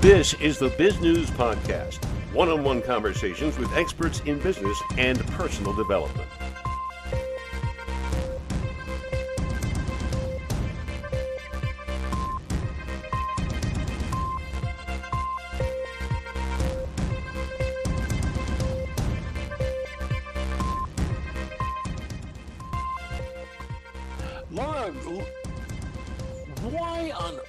[0.00, 5.74] This is the Bizgnus Podcast one on one conversations with experts in business and personal
[5.74, 6.26] development.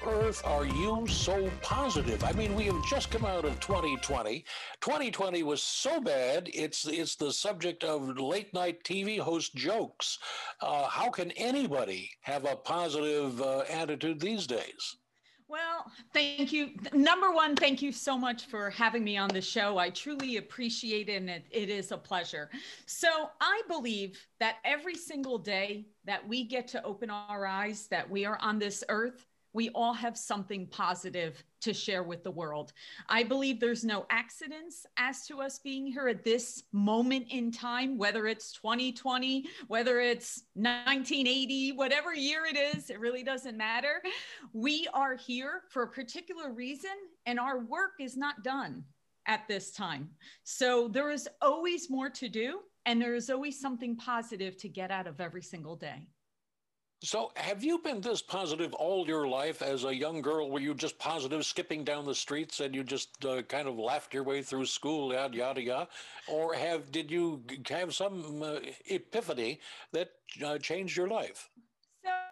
[0.08, 2.24] Earth are you so positive?
[2.24, 4.46] I mean, we have just come out of 2020.
[4.80, 10.20] 2020 was so bad, it's, it's the subject of late night TV host jokes.
[10.62, 14.98] Uh, how can anybody have a positive uh, attitude these days?
[15.52, 16.70] Well, thank you.
[16.94, 19.78] Number one, thank you so much for having me on the show.
[19.78, 22.50] I truly appreciate it, and it, it is a pleasure.
[22.86, 28.10] So, I believe that every single day that we get to open our eyes, that
[28.10, 32.74] we are on this earth, we all have something positive to share with the world.
[33.08, 37.98] I believe there's no accidents as to us being here at this moment in time,
[37.98, 44.02] whether it's 2020, whether it's 1980, whatever year it is, it really doesn't matter.
[44.54, 46.92] We are here for a particular reason,
[47.26, 48.84] and our work is not done
[49.28, 50.10] at this time.
[50.44, 54.90] So there is always more to do, and there is always something positive to get
[54.90, 56.08] out of every single day.
[57.04, 60.52] So, have you been this positive all your life as a young girl?
[60.52, 64.14] Were you just positive, skipping down the streets, and you just uh, kind of laughed
[64.14, 65.88] your way through school, yada yada yada,
[66.28, 69.60] or have did you have some uh, epiphany
[69.92, 70.12] that
[70.46, 71.50] uh, changed your life?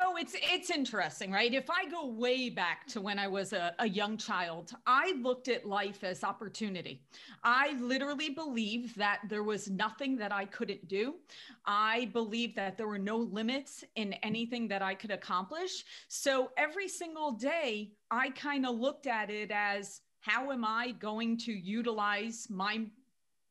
[0.09, 1.53] So it's it's interesting, right?
[1.53, 5.49] If I go way back to when I was a, a, young child, I looked
[5.49, 7.03] at life as opportunity.
[7.43, 11.15] I literally believed that there was nothing that I couldn't do.
[11.63, 15.85] I believed that there were no limits in anything that I could accomplish.
[16.07, 21.37] So every single day, I kind of looked at it as how am I going
[21.39, 22.87] to utilize my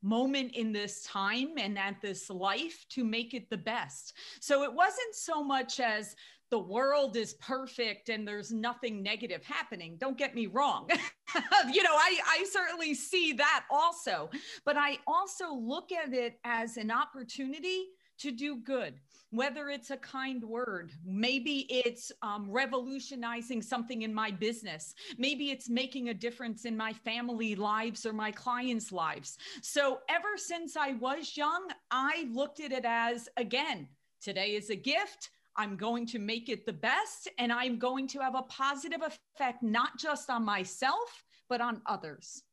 [0.01, 4.13] moment in this time and at this life to make it the best.
[4.39, 6.15] So it wasn't so much as
[6.51, 9.97] the world is perfect and there's nothing negative happening.
[9.99, 10.89] Don't get me wrong.
[11.71, 14.29] you know, I, I certainly see that also,
[14.65, 17.85] but I also look at it as an opportunity
[18.19, 18.95] to do good,
[19.31, 25.69] whether it's a kind word, maybe it's um, revolutionizing something in my business, maybe it's
[25.69, 29.37] making a difference in my family lives or my clients' lives.
[29.61, 33.87] So, ever since I was young, I looked at it as again,
[34.21, 35.29] today is a gift.
[35.59, 39.61] I'm going to make it the best and I'm going to have a positive effect,
[39.61, 42.43] not just on myself, but on others.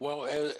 [0.00, 0.56] Well, as,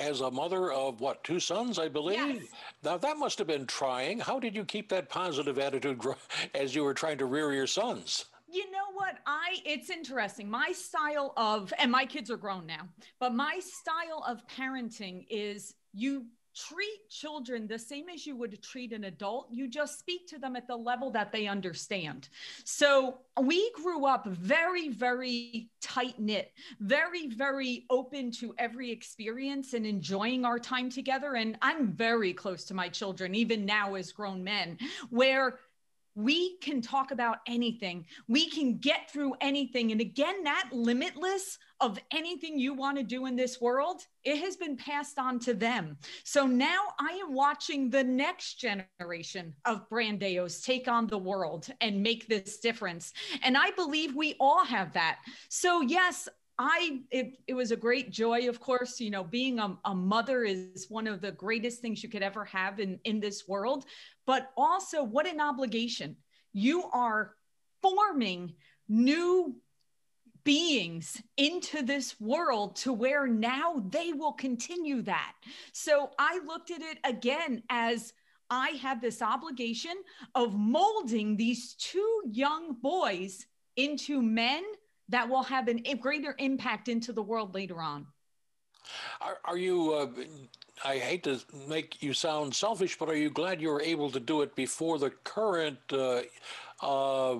[0.00, 2.18] as, a mother of what, two sons, I believe?
[2.18, 2.44] Yes.
[2.84, 4.20] Now, that must have been trying.
[4.20, 6.00] How did you keep that positive attitude
[6.54, 8.26] as you were trying to rear your sons?
[8.48, 9.16] You know what?
[9.26, 10.48] I, it's interesting.
[10.48, 15.74] My style of, and my kids are grown now, but my style of parenting is
[15.92, 16.26] you
[16.58, 19.48] treat children the same as you would treat an adult.
[19.50, 22.28] You just speak to them at the level that they understand.
[22.64, 29.86] So we grew up very, very tight knit, very, very open to every experience and
[29.86, 31.34] enjoying our time together.
[31.34, 34.78] And I'm very close to my children, even now as grown men,
[35.10, 35.60] where
[36.18, 38.04] we can talk about anything.
[38.26, 39.92] We can get through anything.
[39.92, 44.56] And again, that limitless of anything you want to do in this world, it has
[44.56, 45.96] been passed on to them.
[46.24, 52.02] So now I am watching the next generation of Brandaos take on the world and
[52.02, 53.12] make this difference.
[53.44, 55.20] And I believe we all have that.
[55.48, 59.00] So, yes, I it, it was a great joy, of course.
[59.00, 62.44] You know, being a, a mother is one of the greatest things you could ever
[62.46, 63.84] have in, in this world.
[64.26, 66.16] But also, what an obligation.
[66.52, 67.34] You are
[67.80, 68.54] forming
[68.88, 69.56] new
[70.44, 75.34] beings into this world to where now they will continue that.
[75.72, 78.12] So I looked at it again as
[78.50, 79.92] I have this obligation
[80.34, 84.64] of molding these two young boys into men
[85.08, 88.06] that will have an, a greater impact into the world later on.
[89.20, 90.06] Are, are you, uh,
[90.84, 94.20] I hate to make you sound selfish, but are you glad you were able to
[94.20, 96.22] do it before the current uh,
[96.80, 97.38] uh,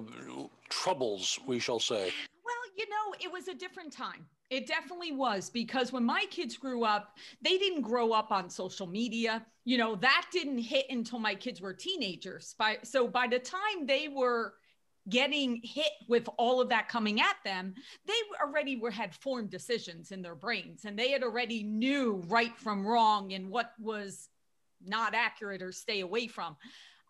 [0.69, 2.12] troubles, we shall say?
[2.44, 4.26] Well, you know, it was a different time.
[4.50, 8.87] It definitely was because when my kids grew up, they didn't grow up on social
[8.87, 9.44] media.
[9.64, 12.54] You know, that didn't hit until my kids were teenagers.
[12.58, 14.54] By so by the time they were
[15.08, 17.75] getting hit with all of that coming at them,
[18.06, 18.12] they
[18.43, 22.87] already were had formed decisions in their brains and they had already knew right from
[22.87, 24.28] wrong and what was
[24.84, 26.56] not accurate or stay away from.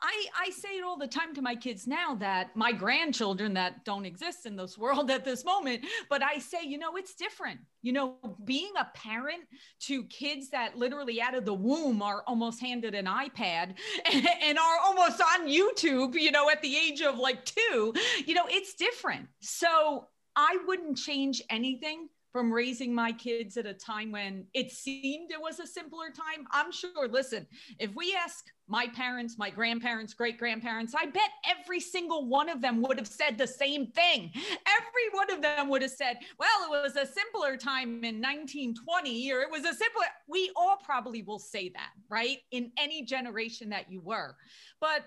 [0.00, 3.84] I, I say it all the time to my kids now that my grandchildren that
[3.84, 7.60] don't exist in this world at this moment, but I say, you know, it's different.
[7.82, 9.42] You know, being a parent
[9.82, 13.74] to kids that literally out of the womb are almost handed an iPad
[14.12, 17.94] and, and are almost on YouTube, you know, at the age of like two,
[18.26, 19.26] you know, it's different.
[19.40, 25.30] So I wouldn't change anything from raising my kids at a time when it seemed
[25.30, 26.46] it was a simpler time.
[26.50, 27.46] I'm sure, listen,
[27.78, 32.60] if we ask my parents, my grandparents, great grandparents, I bet every single one of
[32.60, 34.30] them would have said the same thing.
[34.34, 39.32] Every one of them would have said, well, it was a simpler time in 1920,
[39.32, 40.04] or it was a simpler.
[40.28, 42.38] We all probably will say that, right?
[42.50, 44.36] In any generation that you were.
[44.80, 45.04] But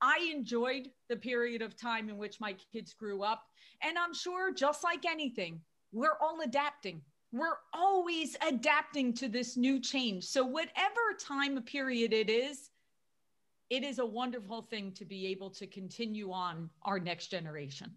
[0.00, 3.42] I enjoyed the period of time in which my kids grew up.
[3.82, 5.60] And I'm sure, just like anything,
[5.94, 7.00] we're all adapting.
[7.32, 10.24] We're always adapting to this new change.
[10.24, 12.70] So, whatever time period it is,
[13.70, 17.92] it is a wonderful thing to be able to continue on our next generation.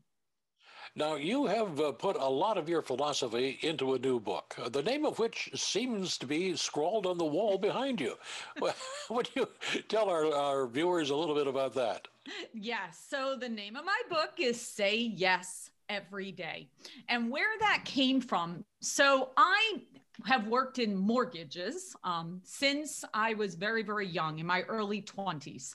[0.96, 4.70] Now, you have uh, put a lot of your philosophy into a new book, uh,
[4.70, 8.16] the name of which seems to be scrawled on the wall behind you.
[9.10, 9.48] Would you
[9.90, 12.08] tell our, our viewers a little bit about that?
[12.54, 13.06] Yes.
[13.10, 16.70] So, the name of my book is Say Yes every day.
[17.10, 19.82] And where that came from, so I
[20.26, 25.74] have worked in mortgages um, since I was very, very young in my early 20s.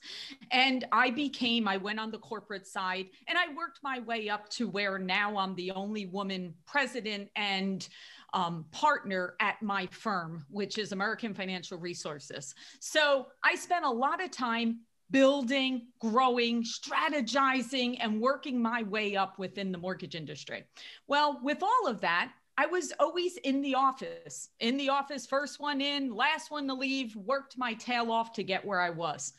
[0.50, 4.49] And I became, I went on the corporate side and I worked my way up
[4.50, 7.88] to where now I'm the only woman president and
[8.35, 12.55] um, partner at my firm, which is American Financial Resources.
[12.81, 14.81] So I spent a lot of time
[15.12, 20.64] building, growing, strategizing, and working my way up within the mortgage industry.
[21.06, 25.61] Well, with all of that, I was always in the office, in the office, first
[25.61, 29.32] one in, last one to leave, worked my tail off to get where I was.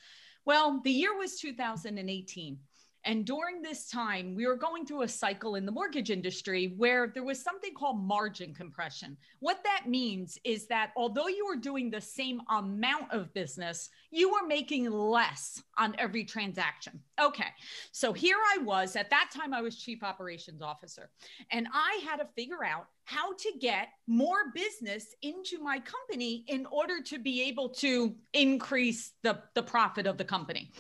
[0.46, 2.58] Well, the year was 2018.
[3.06, 7.12] And during this time, we were going through a cycle in the mortgage industry where
[7.14, 9.18] there was something called margin compression.
[9.40, 14.32] What that means is that although you were doing the same amount of business, you
[14.32, 17.02] were making less on every transaction.
[17.22, 17.46] Okay,
[17.92, 18.96] so here I was.
[18.96, 21.12] At that time, I was chief operations officer,
[21.52, 26.66] and I had to figure out how to get more business into my company in
[26.66, 30.72] order to be able to increase the, the profit of the company.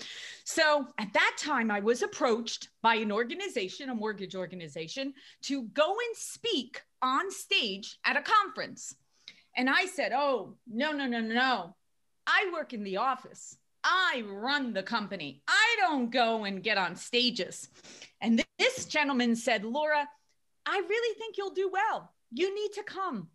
[0.43, 5.13] So at that time, I was approached by an organization, a mortgage organization,
[5.43, 8.95] to go and speak on stage at a conference.
[9.55, 11.75] And I said, Oh, no, no, no, no.
[12.25, 13.55] I work in the office.
[13.83, 15.41] I run the company.
[15.47, 17.69] I don't go and get on stages.
[18.21, 20.07] And this gentleman said, Laura,
[20.65, 22.11] I really think you'll do well.
[22.31, 23.27] You need to come.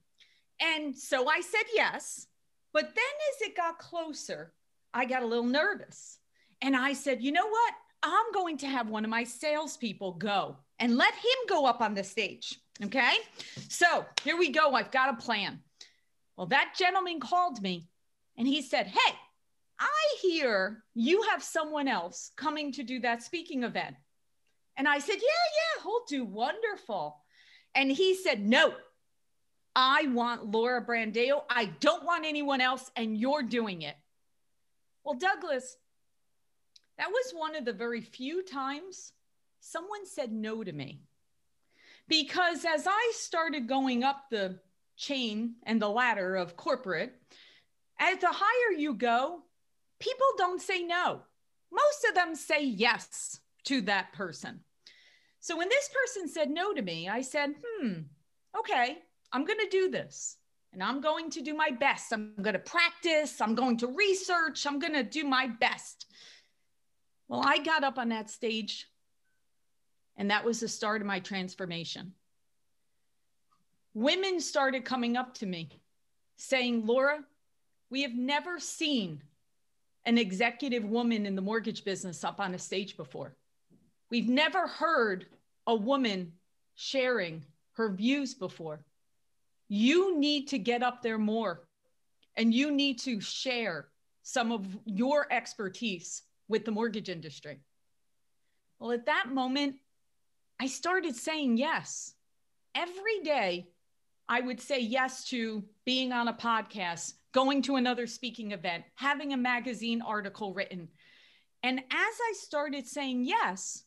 [0.60, 2.26] And so I said yes.
[2.72, 4.52] But then as it got closer,
[4.94, 6.18] I got a little nervous.
[6.60, 7.74] And I said, you know what?
[8.02, 11.94] I'm going to have one of my salespeople go and let him go up on
[11.94, 12.60] the stage.
[12.84, 13.14] Okay.
[13.68, 14.72] So here we go.
[14.72, 15.60] I've got a plan.
[16.36, 17.88] Well, that gentleman called me
[18.36, 19.14] and he said, Hey,
[20.38, 23.96] I hear you have someone else coming to do that speaking event.
[24.76, 27.16] And I said, Yeah, yeah, he'll do wonderful.
[27.74, 28.74] And he said, No,
[29.74, 31.42] I want Laura Brandao.
[31.50, 33.96] I don't want anyone else, and you're doing it.
[35.04, 35.76] Well, Douglas,
[36.98, 39.12] that was one of the very few times
[39.60, 41.02] someone said no to me.
[42.08, 44.60] Because as I started going up the
[44.96, 47.12] chain and the ladder of corporate,
[48.00, 49.42] as the higher you go,
[49.98, 51.22] people don't say no.
[51.72, 54.60] Most of them say yes to that person.
[55.40, 58.00] So when this person said no to me, I said, hmm,
[58.58, 58.98] okay,
[59.32, 60.36] I'm going to do this
[60.72, 62.12] and I'm going to do my best.
[62.12, 63.40] I'm going to practice.
[63.40, 64.66] I'm going to research.
[64.66, 66.06] I'm going to do my best.
[67.28, 68.86] Well, I got up on that stage,
[70.16, 72.12] and that was the start of my transformation.
[73.94, 75.70] Women started coming up to me
[76.36, 77.20] saying, Laura,
[77.90, 79.22] we have never seen
[80.08, 83.36] an executive woman in the mortgage business up on a stage before.
[84.10, 85.26] We've never heard
[85.66, 86.32] a woman
[86.76, 88.80] sharing her views before.
[89.68, 91.68] You need to get up there more
[92.38, 93.88] and you need to share
[94.22, 97.58] some of your expertise with the mortgage industry.
[98.78, 99.76] Well, at that moment,
[100.58, 102.14] I started saying yes.
[102.74, 103.68] Every day,
[104.28, 109.32] I would say yes to being on a podcast, going to another speaking event, having
[109.32, 110.88] a magazine article written.
[111.62, 113.84] And as I started saying yes,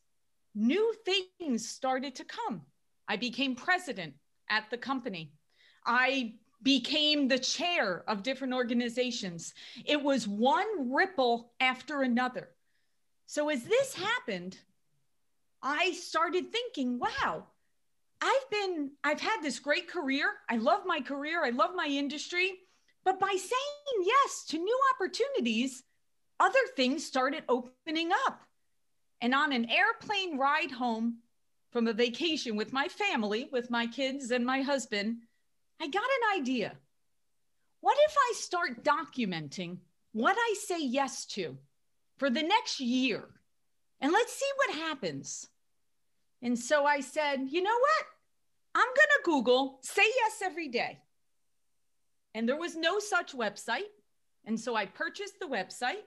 [0.55, 2.61] new things started to come.
[3.07, 4.13] I became president
[4.49, 5.33] at the company.
[5.85, 9.53] I became the chair of different organizations.
[9.85, 12.49] It was one ripple after another.
[13.25, 14.57] So as this happened,
[15.61, 17.45] I started thinking, wow,
[18.21, 20.29] I've been, I've had this great career.
[20.49, 21.43] I love my career.
[21.43, 22.53] I love my industry.
[23.03, 25.83] But by saying yes to new opportunities,
[26.39, 28.41] other things started opening up.
[29.21, 31.17] And on an airplane ride home
[31.71, 35.17] from a vacation with my family, with my kids and my husband,
[35.79, 36.73] I got an idea.
[37.79, 39.77] What if I start documenting
[40.13, 41.57] what I say yes to
[42.17, 43.23] for the next year?
[43.99, 45.47] And let's see what happens.
[46.41, 48.05] And so I said, you know what?
[48.73, 50.99] I'm going to Google say yes every day.
[52.33, 53.89] And there was no such website.
[54.45, 56.03] And so I purchased the website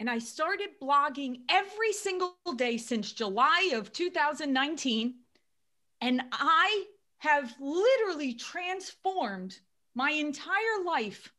[0.00, 5.14] and I started blogging every single day since July of 2019.
[6.00, 6.84] And I
[7.18, 9.58] have literally transformed
[9.94, 11.32] my entire life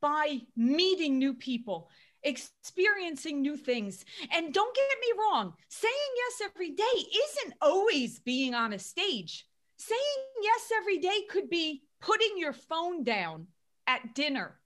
[0.00, 1.90] by meeting new people,
[2.22, 4.04] experiencing new things.
[4.32, 9.46] And don't get me wrong, saying yes every day isn't always being on a stage.
[9.76, 10.00] Saying
[10.42, 13.46] yes every day could be putting your phone down
[13.86, 14.58] at dinner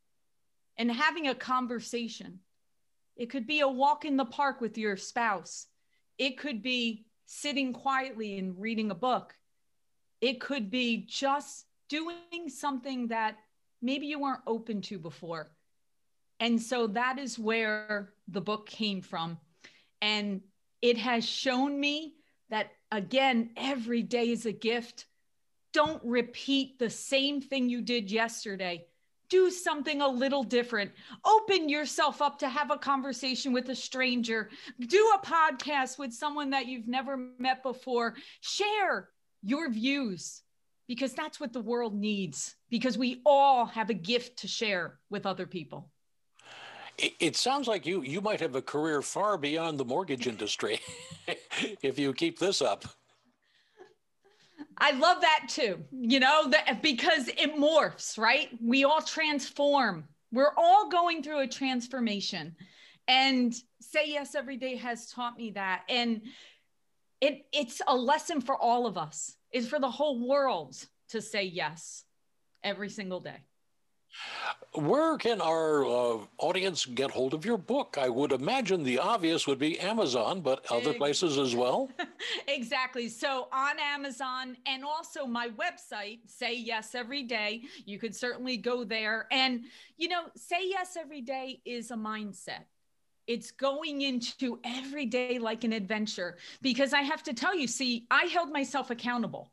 [0.76, 2.40] and having a conversation.
[3.16, 5.66] It could be a walk in the park with your spouse.
[6.18, 9.34] It could be sitting quietly and reading a book.
[10.20, 13.36] It could be just doing something that
[13.80, 15.52] maybe you weren't open to before.
[16.40, 19.38] And so that is where the book came from.
[20.02, 20.42] And
[20.82, 22.14] it has shown me
[22.50, 25.06] that, again, every day is a gift.
[25.72, 28.84] Don't repeat the same thing you did yesterday.
[29.30, 30.92] Do something a little different.
[31.24, 34.50] Open yourself up to have a conversation with a stranger.
[34.78, 38.16] Do a podcast with someone that you've never met before.
[38.40, 39.08] Share
[39.42, 40.42] your views
[40.86, 45.24] because that's what the world needs, because we all have a gift to share with
[45.24, 45.90] other people.
[46.98, 50.80] It, sounds like you you might have a career far beyond the mortgage industry
[51.82, 52.84] if you keep this up.
[54.78, 55.82] I love that too.
[55.92, 58.48] You know, that because it morphs, right?
[58.62, 60.04] We all transform.
[60.32, 62.56] We're all going through a transformation.
[63.06, 65.82] And say yes every day has taught me that.
[65.88, 66.22] And
[67.20, 69.36] it it's a lesson for all of us.
[69.52, 70.76] Is for the whole world
[71.10, 72.04] to say yes
[72.62, 73.38] every single day.
[74.74, 77.96] Where can our uh, audience get hold of your book?
[78.00, 81.90] I would imagine the obvious would be Amazon, but other places as well.
[82.48, 83.08] exactly.
[83.08, 88.82] So on Amazon and also my website, Say Yes Every Day, you could certainly go
[88.82, 89.28] there.
[89.30, 89.64] And,
[89.96, 92.64] you know, Say Yes Every Day is a mindset.
[93.28, 98.06] It's going into every day like an adventure because I have to tell you, see,
[98.10, 99.50] I held myself accountable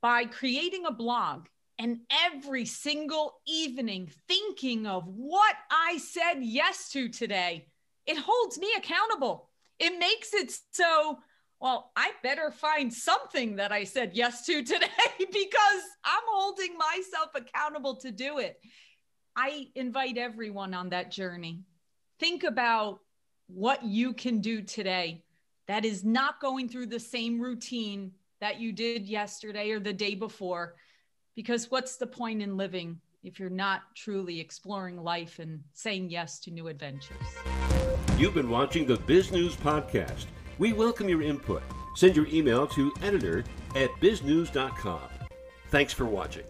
[0.00, 1.46] by creating a blog
[1.78, 7.66] and every single evening thinking of what I said yes to today.
[8.06, 9.48] It holds me accountable.
[9.78, 11.18] It makes it so,
[11.60, 14.86] well, I better find something that I said yes to today
[15.18, 18.60] because I'm holding myself accountable to do it.
[19.34, 21.62] I invite everyone on that journey.
[22.20, 23.00] Think about
[23.46, 25.24] what you can do today
[25.68, 30.14] that is not going through the same routine that you did yesterday or the day
[30.14, 30.74] before.
[31.34, 36.38] Because what's the point in living if you're not truly exploring life and saying yes
[36.40, 37.16] to new adventures?
[38.18, 40.26] You've been watching the Bizgnus Podcast.
[40.58, 41.62] We welcome your input.
[41.96, 45.00] Send your email to editor at bizgnus.com.
[45.70, 46.44] Thanks for watching.